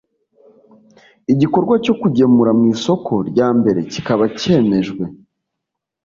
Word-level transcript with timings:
igikorwa 1.33 1.75
cyo 1.85 1.93
kujyemura 1.99 2.51
mu 2.59 2.63
isoko 2.73 3.13
rya 3.29 3.47
mbere 3.59 3.79
kikaba 3.91 4.25
cyemejwe 4.39 5.03